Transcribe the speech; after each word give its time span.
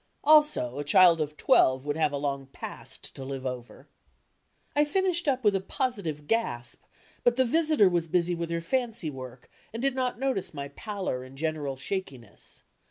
Also, 0.23 0.79
a 0.79 0.83
child 0.83 1.21
of 1.21 1.37
twelve 1.37 1.85
would 1.85 1.95
have 1.95 2.11
a 2.11 2.17
long 2.17 2.47
"past" 2.47 3.13
to 3.13 3.23
live 3.23 3.45
over! 3.45 3.87
I 4.75 4.83
finished 4.83 5.27
up 5.27 5.43
with 5.43 5.55
a 5.55 5.61
positive 5.61 6.25
gasp, 6.27 6.81
but 7.23 7.35
die 7.35 7.43
visitor 7.43 7.87
was 7.87 8.07
busy 8.07 8.33
with 8.33 8.49
her 8.49 8.61
fancy 8.61 9.11
work, 9.11 9.47
and 9.71 9.79
did 9.79 9.93
not 9.93 10.17
notice 10.17 10.55
my 10.55 10.69
pallor 10.69 11.23
and 11.23 11.37
general 11.37 11.75
shakiness. 11.77 12.63